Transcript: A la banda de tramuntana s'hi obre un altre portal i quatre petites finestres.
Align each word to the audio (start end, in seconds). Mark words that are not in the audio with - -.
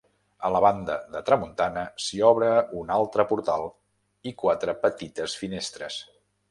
A 0.47 0.49
la 0.53 0.61
banda 0.65 0.95
de 1.15 1.21
tramuntana 1.27 1.83
s'hi 2.05 2.23
obre 2.31 2.49
un 2.81 2.91
altre 2.97 3.29
portal 3.35 3.69
i 4.31 4.35
quatre 4.45 4.79
petites 4.89 5.39
finestres. 5.45 6.05